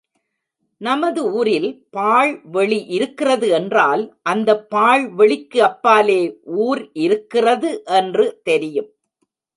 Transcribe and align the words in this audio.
நமது 0.81 1.21
ஊரில் 1.31 1.67
பாழ் 1.89 2.31
வெளி 2.51 2.79
இருக்கிறது 2.89 3.47
என்றால் 3.49 4.03
அந்தப் 4.23 4.65
பாழ் 4.69 5.05
வெளிக்கு 5.11 5.61
அப்பாலே 5.63 6.19
ஊர் 6.61 6.83
இருக்கிறது 7.01 7.71
என்று 7.99 8.25
தெரியும். 8.43 8.89